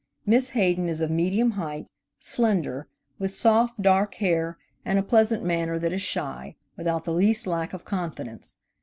[0.25, 1.85] Miss Hayden is of medium height,
[2.19, 2.87] slender,
[3.19, 7.71] with soft, dark hair, and a pleasant manner that is shy, without the least lack
[7.71, 8.57] of confidence.